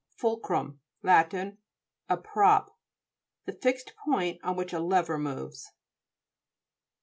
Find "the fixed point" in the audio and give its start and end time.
3.45-4.39